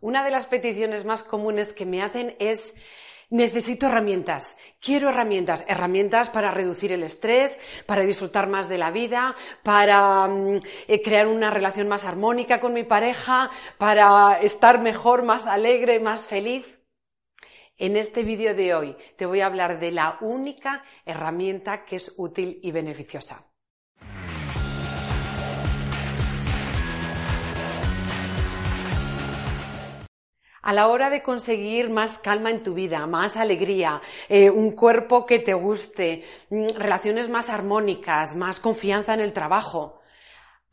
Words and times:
Una 0.00 0.22
de 0.22 0.30
las 0.30 0.46
peticiones 0.46 1.04
más 1.04 1.24
comunes 1.24 1.72
que 1.72 1.84
me 1.84 2.02
hacen 2.02 2.36
es 2.38 2.74
necesito 3.30 3.86
herramientas, 3.86 4.56
quiero 4.80 5.08
herramientas, 5.08 5.64
herramientas 5.68 6.30
para 6.30 6.52
reducir 6.52 6.92
el 6.92 7.02
estrés, 7.02 7.58
para 7.84 8.02
disfrutar 8.02 8.48
más 8.48 8.68
de 8.68 8.78
la 8.78 8.92
vida, 8.92 9.34
para 9.64 10.28
mm, 10.28 10.60
eh, 10.86 11.02
crear 11.02 11.26
una 11.26 11.50
relación 11.50 11.88
más 11.88 12.04
armónica 12.04 12.60
con 12.60 12.74
mi 12.74 12.84
pareja, 12.84 13.50
para 13.76 14.40
estar 14.40 14.80
mejor, 14.80 15.24
más 15.24 15.46
alegre, 15.46 15.98
más 15.98 16.26
feliz. 16.26 16.80
En 17.76 17.96
este 17.96 18.22
vídeo 18.22 18.54
de 18.54 18.74
hoy 18.74 18.96
te 19.16 19.26
voy 19.26 19.40
a 19.40 19.46
hablar 19.46 19.80
de 19.80 19.90
la 19.90 20.18
única 20.20 20.84
herramienta 21.04 21.84
que 21.84 21.96
es 21.96 22.14
útil 22.16 22.60
y 22.62 22.70
beneficiosa. 22.70 23.47
A 30.68 30.74
la 30.74 30.88
hora 30.88 31.08
de 31.08 31.22
conseguir 31.22 31.88
más 31.88 32.18
calma 32.18 32.50
en 32.50 32.62
tu 32.62 32.74
vida, 32.74 33.06
más 33.06 33.38
alegría, 33.38 34.02
eh, 34.28 34.50
un 34.50 34.72
cuerpo 34.72 35.24
que 35.24 35.38
te 35.38 35.54
guste, 35.54 36.24
mm, 36.50 36.76
relaciones 36.76 37.30
más 37.30 37.48
armónicas, 37.48 38.36
más 38.36 38.60
confianza 38.60 39.14
en 39.14 39.20
el 39.20 39.32
trabajo. 39.32 40.02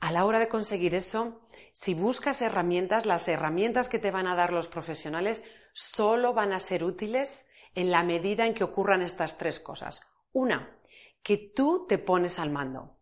A 0.01 0.11
la 0.11 0.25
hora 0.25 0.39
de 0.39 0.49
conseguir 0.49 0.95
eso, 0.95 1.47
si 1.71 1.93
buscas 1.93 2.41
herramientas, 2.41 3.05
las 3.05 3.29
herramientas 3.29 3.87
que 3.87 3.97
te 3.97 4.11
van 4.11 4.27
a 4.27 4.35
dar 4.35 4.51
los 4.51 4.67
profesionales 4.67 5.41
solo 5.71 6.33
van 6.33 6.51
a 6.51 6.59
ser 6.59 6.83
útiles 6.83 7.47
en 7.73 7.89
la 7.89 8.03
medida 8.03 8.45
en 8.45 8.53
que 8.53 8.65
ocurran 8.65 9.01
estas 9.01 9.37
tres 9.37 9.61
cosas. 9.61 10.01
Una, 10.33 10.77
que 11.23 11.37
tú 11.37 11.85
te 11.87 11.99
pones 11.99 12.37
al 12.37 12.49
mando 12.49 12.94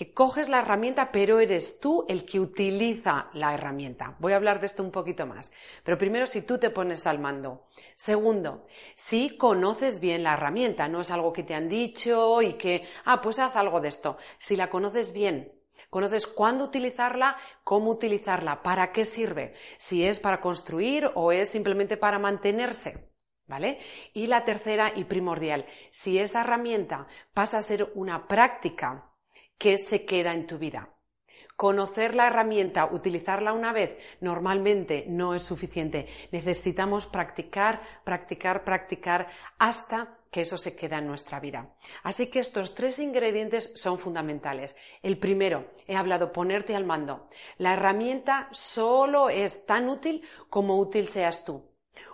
que 0.00 0.14
coges 0.14 0.48
la 0.48 0.60
herramienta, 0.60 1.12
pero 1.12 1.40
eres 1.40 1.78
tú 1.78 2.06
el 2.08 2.24
que 2.24 2.40
utiliza 2.40 3.28
la 3.34 3.52
herramienta. 3.52 4.16
Voy 4.18 4.32
a 4.32 4.36
hablar 4.36 4.58
de 4.58 4.64
esto 4.64 4.82
un 4.82 4.90
poquito 4.90 5.26
más. 5.26 5.52
Pero 5.84 5.98
primero, 5.98 6.26
si 6.26 6.40
tú 6.40 6.56
te 6.56 6.70
pones 6.70 7.06
al 7.06 7.18
mando. 7.18 7.66
Segundo, 7.94 8.66
si 8.94 9.36
conoces 9.36 10.00
bien 10.00 10.22
la 10.22 10.32
herramienta, 10.32 10.88
no 10.88 11.02
es 11.02 11.10
algo 11.10 11.34
que 11.34 11.42
te 11.42 11.54
han 11.54 11.68
dicho 11.68 12.40
y 12.40 12.54
que, 12.54 12.88
ah, 13.04 13.20
pues 13.20 13.38
haz 13.38 13.56
algo 13.56 13.78
de 13.82 13.88
esto. 13.88 14.16
Si 14.38 14.56
la 14.56 14.70
conoces 14.70 15.12
bien, 15.12 15.52
Conoces 15.90 16.26
cuándo 16.28 16.64
utilizarla, 16.64 17.36
cómo 17.64 17.90
utilizarla, 17.90 18.62
para 18.62 18.92
qué 18.92 19.04
sirve, 19.04 19.54
si 19.76 20.06
es 20.06 20.20
para 20.20 20.40
construir 20.40 21.10
o 21.14 21.32
es 21.32 21.48
simplemente 21.48 21.96
para 21.96 22.18
mantenerse. 22.18 23.10
¿Vale? 23.46 23.80
Y 24.14 24.28
la 24.28 24.44
tercera 24.44 24.92
y 24.94 25.04
primordial, 25.04 25.66
si 25.90 26.20
esa 26.20 26.42
herramienta 26.42 27.08
pasa 27.34 27.58
a 27.58 27.62
ser 27.62 27.90
una 27.96 28.28
práctica 28.28 29.09
¿Qué 29.60 29.76
se 29.76 30.06
queda 30.06 30.32
en 30.32 30.46
tu 30.46 30.56
vida. 30.56 30.88
Conocer 31.54 32.14
la 32.14 32.28
herramienta, 32.28 32.86
utilizarla 32.90 33.52
una 33.52 33.74
vez, 33.74 33.94
normalmente 34.22 35.04
no 35.06 35.34
es 35.34 35.42
suficiente. 35.42 36.08
Necesitamos 36.32 37.04
practicar, 37.04 37.82
practicar, 38.02 38.64
practicar 38.64 39.28
hasta 39.58 40.16
que 40.30 40.40
eso 40.40 40.56
se 40.56 40.74
queda 40.74 40.96
en 40.96 41.08
nuestra 41.08 41.40
vida. 41.40 41.74
Así 42.02 42.28
que 42.30 42.38
estos 42.38 42.74
tres 42.74 42.98
ingredientes 42.98 43.70
son 43.76 43.98
fundamentales. 43.98 44.74
El 45.02 45.18
primero, 45.18 45.72
he 45.86 45.94
hablado 45.94 46.32
ponerte 46.32 46.74
al 46.74 46.86
mando. 46.86 47.28
La 47.58 47.74
herramienta 47.74 48.48
solo 48.52 49.28
es 49.28 49.66
tan 49.66 49.90
útil 49.90 50.26
como 50.48 50.78
útil 50.78 51.06
seas 51.06 51.44
tú. 51.44 51.68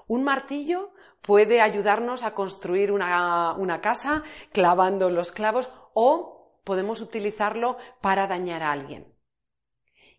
Un 0.08 0.24
martillo 0.24 0.94
puede 1.20 1.60
ayudarnos 1.60 2.24
a 2.24 2.34
construir 2.34 2.90
una, 2.90 3.52
una 3.52 3.80
casa 3.80 4.24
clavando 4.50 5.10
los 5.10 5.30
clavos 5.30 5.70
o 5.94 6.35
podemos 6.66 7.00
utilizarlo 7.00 7.78
para 8.00 8.26
dañar 8.26 8.64
a 8.64 8.72
alguien. 8.72 9.06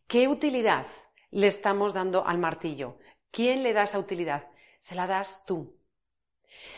¿Qué 0.07 0.29
utilidad 0.29 0.87
le 1.29 1.47
estamos 1.47 1.93
dando 1.93 2.25
al 2.25 2.37
martillo? 2.37 2.99
¿Quién 3.31 3.63
le 3.63 3.73
da 3.73 3.83
esa 3.83 3.99
utilidad? 3.99 4.47
Se 4.79 4.95
la 4.95 5.07
das 5.07 5.43
tú. 5.45 5.77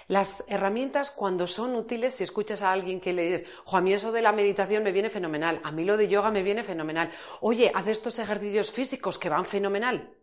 Las 0.07 0.43
herramientas 0.47 1.11
cuando 1.11 1.45
son 1.45 1.75
útiles, 1.75 2.15
si 2.15 2.23
escuchas 2.23 2.63
a 2.63 2.71
alguien 2.71 2.99
que 2.99 3.13
le 3.13 3.29
dices, 3.29 3.47
a 3.71 3.79
mí 3.79 3.93
eso 3.93 4.11
de 4.11 4.23
la 4.23 4.31
meditación 4.31 4.81
me 4.83 4.91
viene 4.91 5.11
fenomenal, 5.11 5.61
a 5.63 5.71
mí 5.71 5.85
lo 5.85 5.97
de 5.97 6.07
yoga 6.07 6.31
me 6.31 6.41
viene 6.41 6.63
fenomenal, 6.63 7.13
oye, 7.39 7.71
haz 7.75 7.87
estos 7.87 8.17
ejercicios 8.17 8.71
físicos 8.71 9.19
que 9.19 9.29
van 9.29 9.45
fenomenal. 9.45 10.17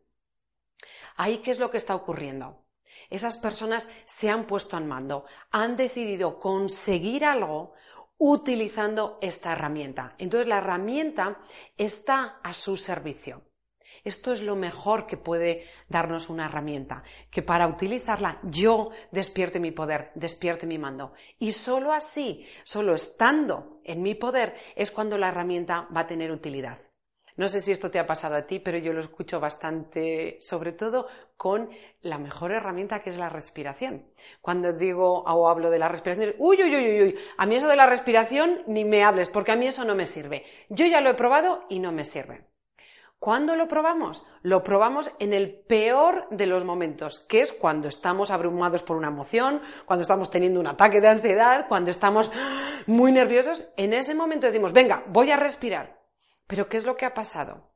Ahí, 1.15 1.39
¿qué 1.39 1.53
es 1.53 1.61
lo 1.61 1.71
que 1.71 1.77
está 1.77 1.95
ocurriendo? 1.95 2.67
Esas 3.11 3.37
personas 3.37 3.89
se 4.07 4.29
han 4.29 4.49
puesto 4.49 4.77
al 4.77 4.87
mando, 4.87 5.25
han 5.53 5.77
decidido 5.77 6.41
conseguir 6.41 7.25
algo 7.25 7.75
utilizando 8.19 9.19
esta 9.21 9.53
herramienta. 9.53 10.15
Entonces 10.19 10.49
la 10.49 10.59
herramienta 10.59 11.41
está 11.77 12.41
a 12.43 12.55
su 12.55 12.77
servicio. 12.77 13.43
Esto 14.05 14.33
es 14.33 14.41
lo 14.41 14.55
mejor 14.55 15.07
que 15.07 15.17
puede 15.17 15.65
darnos 15.89 16.29
una 16.29 16.47
herramienta, 16.47 17.03
que 17.31 17.43
para 17.43 17.67
utilizarla 17.67 18.39
yo 18.45 18.91
despierte 19.11 19.59
mi 19.59 19.73
poder, 19.73 20.13
despierte 20.15 20.67
mi 20.67 20.79
mando. 20.79 21.13
Y 21.39 21.53
solo 21.53 21.93
así, 21.93 22.47
solo 22.63 22.95
estando 22.95 23.81
en 23.83 24.03
mi 24.03 24.15
poder, 24.15 24.55
es 24.77 24.91
cuando 24.93 25.19
la 25.19 25.29
herramienta 25.29 25.89
va 25.95 26.03
a 26.03 26.07
tener 26.07 26.31
utilidad. 26.31 26.79
No 27.37 27.49
sé 27.49 27.61
si 27.61 27.71
esto 27.71 27.91
te 27.91 27.99
ha 27.99 28.07
pasado 28.07 28.35
a 28.37 28.47
ti, 28.47 28.59
pero 28.61 28.79
yo 28.79 28.93
lo 28.93 29.01
escucho 29.01 29.41
bastante, 29.41 30.39
sobre 30.41 30.73
todo 30.73 31.07
con 31.37 31.69
la 32.01 32.19
mejor 32.19 32.53
herramienta 32.53 33.03
que 33.03 33.11
es 33.11 33.19
la 33.19 33.29
respiración. 33.29 34.07
Cuando 34.41 34.73
digo 34.73 35.23
o 35.23 35.49
hablo 35.49 35.71
de 35.71 35.79
la 35.79 35.89
respiración, 35.89 36.35
uy, 36.39 36.63
uy, 36.63 36.75
uy, 36.75 37.03
uy, 37.03 37.19
a 37.37 37.47
mí 37.47 37.57
eso 37.57 37.69
de 37.69 37.77
la 37.77 37.87
respiración 37.87 38.63
ni 38.67 38.85
me 38.87 39.05
hables, 39.05 39.29
porque 39.29 39.53
a 39.53 39.57
mí 39.57 39.67
eso 39.67 39.85
no 39.85 39.95
me 39.95 40.07
sirve. 40.07 40.45
Yo 40.71 40.87
ya 40.87 41.03
lo 41.03 41.11
he 41.11 41.15
probado 41.15 41.65
y 41.69 41.79
no 41.79 41.93
me 41.93 42.05
sirve. 42.05 42.47
¿Cuándo 43.19 43.57
lo 43.57 43.67
probamos? 43.67 44.25
Lo 44.43 44.63
probamos 44.63 45.11
en 45.19 45.33
el 45.33 45.51
peor 45.51 46.29
de 46.31 46.47
los 46.47 46.65
momentos, 46.65 47.21
que 47.21 47.41
es 47.41 47.53
cuando 47.53 47.89
estamos 47.89 48.31
abrumados 48.31 48.83
por 48.83 48.97
una 48.97 49.09
emoción, 49.09 49.63
cuando 49.85 50.03
estamos 50.03 50.31
teniendo 50.31 50.61
un 50.61 50.67
ataque 50.67 51.01
de 51.01 51.09
ansiedad, 51.09 51.67
cuando 51.69 51.91
estamos 51.91 52.31
muy 52.87 53.13
nerviosos. 53.13 53.69
En 53.77 53.95
ese 53.95 54.15
momento 54.15 54.47
decimos, 54.47 54.73
venga, 54.73 55.03
voy 55.09 55.31
a 55.31 55.37
respirar. 55.37 56.06
Pero 56.47 56.69
¿qué 56.69 56.77
es 56.77 56.87
lo 56.87 56.97
que 56.97 57.07
ha 57.07 57.15
pasado? 57.15 57.73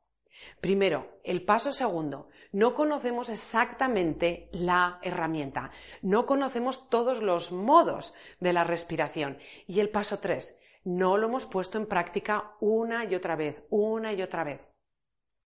Primero, 0.59 1.19
el 1.23 1.43
paso 1.43 1.71
segundo, 1.71 2.29
no 2.51 2.73
conocemos 2.73 3.29
exactamente 3.29 4.49
la 4.51 4.99
herramienta, 5.01 5.71
no 6.01 6.25
conocemos 6.25 6.89
todos 6.89 7.21
los 7.21 7.51
modos 7.51 8.13
de 8.39 8.53
la 8.53 8.63
respiración. 8.63 9.37
Y 9.67 9.79
el 9.79 9.89
paso 9.89 10.19
tres, 10.19 10.59
no 10.83 11.17
lo 11.17 11.27
hemos 11.27 11.45
puesto 11.45 11.77
en 11.77 11.85
práctica 11.85 12.55
una 12.59 13.05
y 13.05 13.15
otra 13.15 13.35
vez, 13.35 13.65
una 13.69 14.13
y 14.13 14.21
otra 14.21 14.43
vez. 14.43 14.67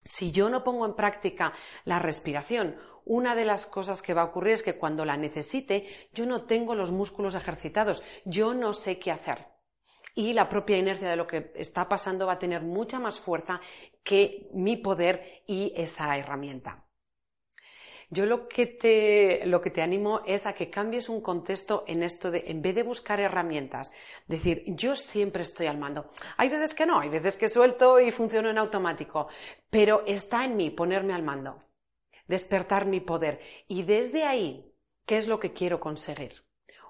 Si 0.04 0.30
yo 0.30 0.48
no 0.48 0.64
pongo 0.64 0.86
en 0.86 0.94
práctica 0.94 1.52
la 1.84 1.98
respiración, 1.98 2.76
una 3.04 3.34
de 3.34 3.44
las 3.44 3.66
cosas 3.66 4.00
que 4.00 4.14
va 4.14 4.22
a 4.22 4.26
ocurrir 4.26 4.54
es 4.54 4.62
que 4.62 4.78
cuando 4.78 5.04
la 5.04 5.16
necesite, 5.16 6.08
yo 6.12 6.24
no 6.24 6.42
tengo 6.42 6.74
los 6.74 6.92
músculos 6.92 7.34
ejercitados, 7.34 8.02
yo 8.24 8.54
no 8.54 8.72
sé 8.74 8.98
qué 8.98 9.10
hacer 9.10 9.57
y 10.18 10.32
la 10.32 10.48
propia 10.48 10.76
inercia 10.76 11.08
de 11.08 11.14
lo 11.14 11.28
que 11.28 11.52
está 11.54 11.88
pasando 11.88 12.26
va 12.26 12.32
a 12.32 12.38
tener 12.40 12.62
mucha 12.62 12.98
más 12.98 13.20
fuerza 13.20 13.60
que 14.02 14.48
mi 14.52 14.76
poder 14.76 15.44
y 15.46 15.72
esa 15.76 16.18
herramienta. 16.18 16.84
Yo 18.10 18.26
lo 18.26 18.48
que 18.48 18.66
te, 18.66 19.46
lo 19.46 19.60
que 19.60 19.70
te 19.70 19.80
animo 19.80 20.22
es 20.26 20.44
a 20.46 20.54
que 20.54 20.70
cambies 20.70 21.08
un 21.08 21.20
contexto 21.20 21.84
en 21.86 22.02
esto 22.02 22.32
de, 22.32 22.42
en 22.48 22.60
vez 22.62 22.74
de 22.74 22.82
buscar 22.82 23.20
herramientas, 23.20 23.92
decir, 24.26 24.64
yo 24.66 24.96
siempre 24.96 25.42
estoy 25.42 25.68
al 25.68 25.78
mando. 25.78 26.10
Hay 26.36 26.48
veces 26.48 26.74
que 26.74 26.84
no, 26.84 26.98
hay 26.98 27.10
veces 27.10 27.36
que 27.36 27.48
suelto 27.48 28.00
y 28.00 28.10
funciono 28.10 28.50
en 28.50 28.58
automático, 28.58 29.28
pero 29.70 30.02
está 30.04 30.44
en 30.44 30.56
mí 30.56 30.70
ponerme 30.70 31.14
al 31.14 31.22
mando, 31.22 31.62
despertar 32.26 32.86
mi 32.86 32.98
poder. 32.98 33.38
Y 33.68 33.84
desde 33.84 34.24
ahí, 34.24 34.74
¿qué 35.06 35.16
es 35.16 35.28
lo 35.28 35.38
que 35.38 35.52
quiero 35.52 35.78
conseguir? 35.78 36.47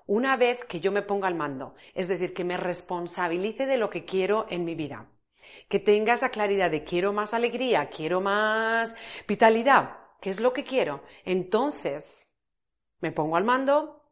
Una 0.09 0.39
vez 0.39 0.65
que 0.65 0.81
yo 0.81 0.91
me 0.91 1.03
ponga 1.03 1.29
al 1.29 1.35
mando, 1.35 1.75
es 1.95 2.09
decir, 2.09 2.33
que 2.33 2.43
me 2.43 2.57
responsabilice 2.57 3.67
de 3.67 3.77
lo 3.77 3.91
que 3.91 4.07
quiero 4.07 4.47
en 4.49 4.65
mi 4.65 4.75
vida, 4.75 5.07
que 5.69 5.79
tenga 5.79 6.15
esa 6.15 6.31
claridad 6.31 6.71
de 6.71 6.83
quiero 6.83 7.13
más 7.13 7.35
alegría, 7.35 7.91
quiero 7.91 8.23
más 8.23 8.97
vitalidad, 9.29 9.99
¿qué 10.23 10.31
es 10.31 10.41
lo 10.41 10.55
que 10.55 10.65
quiero? 10.65 11.03
Entonces, 11.27 12.35
me 13.01 13.13
pongo 13.13 13.37
al 13.37 13.45
mando, 13.45 14.11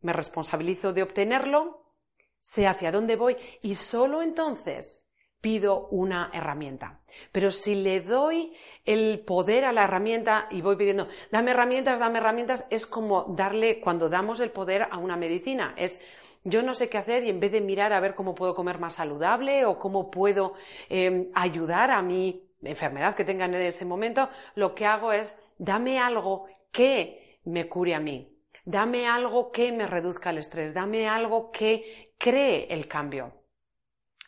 me 0.00 0.12
responsabilizo 0.12 0.92
de 0.92 1.04
obtenerlo, 1.04 1.94
sé 2.40 2.66
hacia 2.66 2.90
dónde 2.90 3.14
voy 3.14 3.36
y 3.62 3.76
solo 3.76 4.22
entonces 4.22 5.07
pido 5.40 5.88
una 5.88 6.30
herramienta. 6.32 7.00
Pero 7.32 7.50
si 7.50 7.74
le 7.74 8.00
doy 8.00 8.52
el 8.84 9.20
poder 9.20 9.64
a 9.64 9.72
la 9.72 9.84
herramienta 9.84 10.46
y 10.50 10.62
voy 10.62 10.76
pidiendo, 10.76 11.08
dame 11.30 11.52
herramientas, 11.52 11.98
dame 11.98 12.18
herramientas, 12.18 12.64
es 12.70 12.86
como 12.86 13.24
darle, 13.36 13.80
cuando 13.80 14.08
damos 14.08 14.40
el 14.40 14.50
poder 14.50 14.88
a 14.90 14.98
una 14.98 15.16
medicina, 15.16 15.74
es 15.76 16.00
yo 16.44 16.62
no 16.62 16.74
sé 16.74 16.88
qué 16.88 16.98
hacer 16.98 17.24
y 17.24 17.30
en 17.30 17.40
vez 17.40 17.52
de 17.52 17.60
mirar 17.60 17.92
a 17.92 18.00
ver 18.00 18.14
cómo 18.14 18.34
puedo 18.34 18.54
comer 18.54 18.78
más 18.78 18.94
saludable 18.94 19.64
o 19.64 19.78
cómo 19.78 20.10
puedo 20.10 20.54
em, 20.88 21.30
ayudar 21.34 21.90
a 21.90 22.02
mi 22.02 22.48
enfermedad 22.62 23.14
que 23.14 23.24
tenga 23.24 23.44
en 23.44 23.54
ese 23.54 23.84
momento, 23.84 24.28
lo 24.54 24.74
que 24.74 24.86
hago 24.86 25.12
es 25.12 25.38
dame 25.58 25.98
algo 25.98 26.46
que 26.72 27.40
me 27.44 27.68
cure 27.68 27.94
a 27.94 28.00
mí. 28.00 28.34
Dame 28.64 29.06
algo 29.06 29.50
que 29.50 29.72
me 29.72 29.86
reduzca 29.86 30.30
el 30.30 30.38
estrés, 30.38 30.74
dame 30.74 31.08
algo 31.08 31.50
que 31.50 32.12
cree 32.18 32.66
el 32.70 32.86
cambio. 32.86 33.37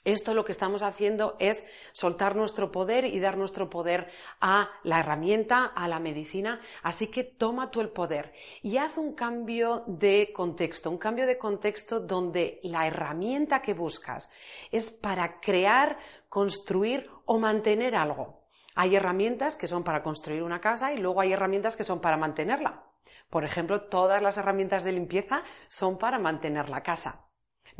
Esto 0.04 0.32
lo 0.32 0.46
que 0.46 0.52
estamos 0.52 0.82
haciendo 0.82 1.36
es 1.38 1.66
soltar 1.92 2.34
nuestro 2.34 2.72
poder 2.72 3.04
y 3.04 3.20
dar 3.20 3.36
nuestro 3.36 3.68
poder 3.68 4.10
a 4.40 4.70
la 4.82 5.00
herramienta, 5.00 5.66
a 5.66 5.88
la 5.88 5.98
medicina. 5.98 6.58
Así 6.82 7.08
que 7.08 7.22
toma 7.22 7.70
tú 7.70 7.82
el 7.82 7.90
poder 7.90 8.32
y 8.62 8.78
haz 8.78 8.96
un 8.96 9.12
cambio 9.14 9.84
de 9.86 10.32
contexto, 10.32 10.90
un 10.90 10.96
cambio 10.96 11.26
de 11.26 11.36
contexto 11.36 12.00
donde 12.00 12.60
la 12.62 12.86
herramienta 12.86 13.60
que 13.60 13.74
buscas 13.74 14.30
es 14.70 14.90
para 14.90 15.38
crear, 15.38 15.98
construir 16.30 17.10
o 17.26 17.38
mantener 17.38 17.94
algo. 17.94 18.40
Hay 18.76 18.96
herramientas 18.96 19.56
que 19.56 19.66
son 19.66 19.84
para 19.84 20.02
construir 20.02 20.42
una 20.42 20.62
casa 20.62 20.94
y 20.94 20.96
luego 20.96 21.20
hay 21.20 21.34
herramientas 21.34 21.76
que 21.76 21.84
son 21.84 22.00
para 22.00 22.16
mantenerla. 22.16 22.84
Por 23.28 23.44
ejemplo, 23.44 23.82
todas 23.82 24.22
las 24.22 24.38
herramientas 24.38 24.82
de 24.82 24.92
limpieza 24.92 25.42
son 25.68 25.98
para 25.98 26.18
mantener 26.18 26.70
la 26.70 26.82
casa. 26.82 27.26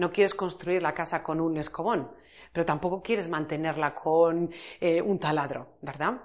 No 0.00 0.11
quieres 0.11 0.32
construir 0.32 0.81
la 0.81 0.94
casa 0.94 1.23
con 1.23 1.43
un 1.43 1.58
escobón, 1.58 2.11
pero 2.55 2.64
tampoco 2.64 3.02
quieres 3.02 3.29
mantenerla 3.29 3.94
con 3.94 4.50
eh, 4.81 5.02
un 5.02 5.19
taladro, 5.19 5.76
¿verdad? 5.82 6.23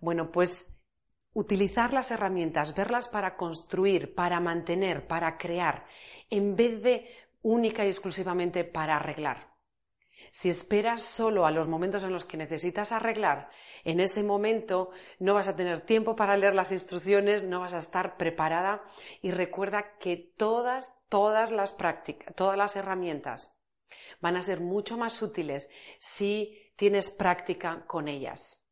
Bueno, 0.00 0.30
pues 0.30 0.64
utilizar 1.32 1.92
las 1.92 2.12
herramientas, 2.12 2.72
verlas 2.76 3.08
para 3.08 3.36
construir, 3.36 4.14
para 4.14 4.38
mantener, 4.38 5.08
para 5.08 5.38
crear, 5.38 5.86
en 6.30 6.54
vez 6.54 6.80
de 6.84 7.08
única 7.42 7.84
y 7.84 7.88
exclusivamente 7.88 8.62
para 8.62 8.94
arreglar. 8.94 9.55
Si 10.30 10.48
esperas 10.48 11.02
solo 11.02 11.46
a 11.46 11.50
los 11.50 11.68
momentos 11.68 12.02
en 12.02 12.12
los 12.12 12.24
que 12.24 12.36
necesitas 12.36 12.92
arreglar, 12.92 13.50
en 13.84 14.00
ese 14.00 14.22
momento 14.22 14.90
no 15.18 15.34
vas 15.34 15.48
a 15.48 15.56
tener 15.56 15.80
tiempo 15.80 16.16
para 16.16 16.36
leer 16.36 16.54
las 16.54 16.72
instrucciones, 16.72 17.44
no 17.44 17.60
vas 17.60 17.74
a 17.74 17.78
estar 17.78 18.16
preparada 18.16 18.82
y 19.22 19.30
recuerda 19.30 19.96
que 19.98 20.16
todas, 20.16 20.94
todas 21.08 21.52
las 21.52 21.72
prácticas, 21.72 22.34
todas 22.34 22.58
las 22.58 22.76
herramientas 22.76 23.56
van 24.20 24.36
a 24.36 24.42
ser 24.42 24.60
mucho 24.60 24.96
más 24.96 25.22
útiles 25.22 25.70
si 25.98 26.72
tienes 26.76 27.10
práctica 27.10 27.84
con 27.86 28.08
ellas. 28.08 28.62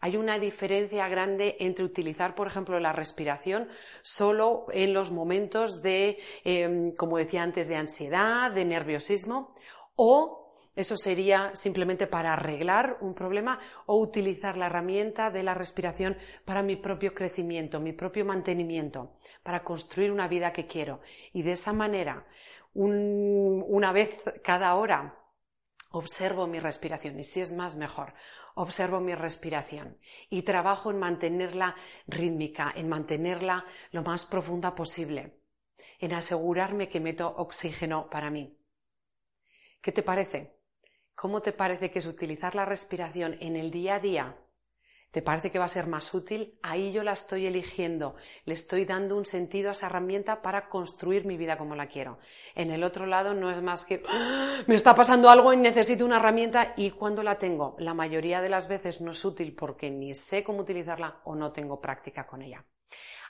Hay 0.00 0.18
una 0.18 0.38
diferencia 0.38 1.08
grande 1.08 1.56
entre 1.60 1.82
utilizar, 1.82 2.34
por 2.34 2.46
ejemplo, 2.46 2.78
la 2.78 2.92
respiración 2.92 3.70
solo 4.02 4.66
en 4.70 4.92
los 4.92 5.10
momentos 5.10 5.80
de, 5.80 6.18
em, 6.44 6.92
como 6.92 7.16
decía 7.16 7.42
antes, 7.42 7.68
de 7.68 7.76
ansiedad, 7.76 8.50
de 8.50 8.66
nerviosismo, 8.66 9.54
o 9.96 10.43
eso 10.76 10.96
sería 10.96 11.54
simplemente 11.54 12.06
para 12.08 12.32
arreglar 12.32 12.98
un 13.00 13.14
problema 13.14 13.60
o 13.86 13.98
utilizar 14.00 14.56
la 14.56 14.66
herramienta 14.66 15.30
de 15.30 15.44
la 15.44 15.54
respiración 15.54 16.16
para 16.44 16.62
mi 16.62 16.74
propio 16.74 17.14
crecimiento, 17.14 17.78
mi 17.78 17.92
propio 17.92 18.24
mantenimiento, 18.24 19.16
para 19.42 19.62
construir 19.62 20.10
una 20.10 20.26
vida 20.26 20.52
que 20.52 20.66
quiero. 20.66 21.00
Y 21.32 21.42
de 21.42 21.52
esa 21.52 21.72
manera, 21.72 22.26
una 22.74 23.92
vez 23.92 24.20
cada 24.42 24.74
hora, 24.74 25.20
observo 25.92 26.48
mi 26.48 26.58
respiración 26.58 27.20
y 27.20 27.24
si 27.24 27.40
es 27.40 27.52
más 27.52 27.76
mejor, 27.76 28.14
observo 28.56 28.98
mi 28.98 29.14
respiración 29.14 29.96
y 30.28 30.42
trabajo 30.42 30.90
en 30.90 30.98
mantenerla 30.98 31.76
rítmica, 32.08 32.72
en 32.74 32.88
mantenerla 32.88 33.64
lo 33.92 34.02
más 34.02 34.26
profunda 34.26 34.74
posible, 34.74 35.38
en 36.00 36.14
asegurarme 36.14 36.88
que 36.88 36.98
meto 36.98 37.32
oxígeno 37.36 38.10
para 38.10 38.30
mí. 38.30 38.58
¿Qué 39.80 39.92
te 39.92 40.02
parece? 40.02 40.53
¿Cómo 41.14 41.42
te 41.42 41.52
parece 41.52 41.90
que 41.90 42.00
es 42.00 42.06
utilizar 42.06 42.54
la 42.54 42.64
respiración 42.64 43.36
en 43.40 43.56
el 43.56 43.70
día 43.70 43.96
a 43.96 44.00
día? 44.00 44.36
¿Te 45.14 45.22
parece 45.22 45.52
que 45.52 45.60
va 45.60 45.66
a 45.66 45.68
ser 45.68 45.86
más 45.86 46.12
útil? 46.12 46.58
Ahí 46.60 46.90
yo 46.90 47.04
la 47.04 47.12
estoy 47.12 47.46
eligiendo, 47.46 48.16
le 48.46 48.54
estoy 48.54 48.84
dando 48.84 49.16
un 49.16 49.24
sentido 49.24 49.68
a 49.68 49.72
esa 49.72 49.86
herramienta 49.86 50.42
para 50.42 50.68
construir 50.68 51.24
mi 51.24 51.36
vida 51.36 51.56
como 51.56 51.76
la 51.76 51.86
quiero. 51.86 52.18
En 52.56 52.72
el 52.72 52.82
otro 52.82 53.06
lado 53.06 53.32
no 53.32 53.48
es 53.48 53.62
más 53.62 53.84
que 53.84 54.02
¡Ah! 54.08 54.62
me 54.66 54.74
está 54.74 54.92
pasando 54.92 55.30
algo 55.30 55.52
y 55.52 55.56
necesito 55.56 56.04
una 56.04 56.16
herramienta 56.16 56.74
y 56.76 56.90
cuando 56.90 57.22
la 57.22 57.38
tengo, 57.38 57.76
la 57.78 57.94
mayoría 57.94 58.42
de 58.42 58.48
las 58.48 58.66
veces 58.66 59.00
no 59.00 59.12
es 59.12 59.24
útil 59.24 59.54
porque 59.54 59.88
ni 59.88 60.14
sé 60.14 60.42
cómo 60.42 60.62
utilizarla 60.62 61.20
o 61.22 61.36
no 61.36 61.52
tengo 61.52 61.80
práctica 61.80 62.26
con 62.26 62.42
ella. 62.42 62.64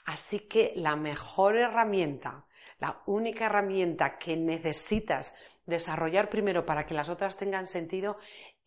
Así 0.05 0.47
que 0.47 0.73
la 0.75 0.95
mejor 0.95 1.55
herramienta, 1.55 2.47
la 2.79 3.03
única 3.05 3.45
herramienta 3.45 4.17
que 4.17 4.35
necesitas 4.35 5.35
desarrollar 5.65 6.29
primero 6.29 6.65
para 6.65 6.85
que 6.85 6.93
las 6.93 7.09
otras 7.09 7.37
tengan 7.37 7.67
sentido, 7.67 8.17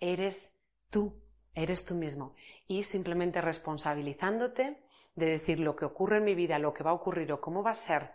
eres 0.00 0.61
tú, 0.91 1.23
eres 1.55 1.85
tú 1.85 1.95
mismo. 1.95 2.35
Y 2.67 2.85
simplemente 2.85 3.41
responsabilizándote 3.41 4.83
de 5.15 5.27
decir 5.27 5.61
lo 5.61 5.77
que 5.77 5.85
ocurre 5.85 6.19
en 6.19 6.25
mi 6.25 6.35
vida, 6.35 6.59
lo 6.59 6.73
que 6.73 6.85
va 6.85 6.91
a 6.91 6.95
ocurrir 6.95 7.33
o 7.33 7.41
cómo 7.41 7.62
va 7.62 7.73
a 7.73 7.75
ser, 7.75 8.12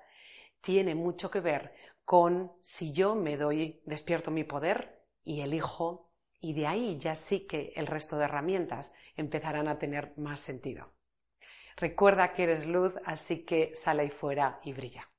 tiene 0.61 0.95
mucho 0.95 1.29
que 1.29 1.41
ver 1.41 1.73
con 2.05 2.53
si 2.61 2.91
yo 2.91 3.15
me 3.15 3.37
doy, 3.37 3.81
despierto 3.85 4.31
mi 4.31 4.43
poder 4.43 5.01
y 5.23 5.41
elijo, 5.41 6.11
y 6.39 6.53
de 6.53 6.67
ahí 6.67 6.97
ya 6.99 7.15
sí 7.15 7.47
que 7.47 7.71
el 7.75 7.87
resto 7.87 8.17
de 8.17 8.25
herramientas 8.25 8.91
empezarán 9.15 9.69
a 9.69 9.79
tener 9.79 10.13
más 10.17 10.41
sentido. 10.41 10.93
Recuerda 11.77 12.33
que 12.33 12.43
eres 12.43 12.65
luz, 12.65 12.95
así 13.05 13.45
que 13.45 13.75
sale 13.75 14.03
ahí 14.03 14.09
fuera 14.09 14.59
y 14.63 14.73
brilla. 14.73 15.09